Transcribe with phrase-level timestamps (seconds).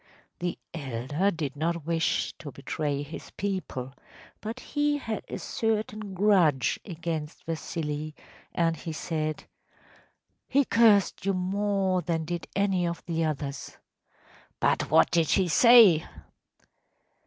[0.01, 3.93] ‚ÄĚ The elder did not wish to betray his people,
[4.41, 8.15] but he had a certain grudge against Vasili,
[8.51, 9.43] and he said:
[10.47, 13.77] “He cursed you more than did any of the others.‚ÄĚ
[14.59, 16.03] “But what did he say?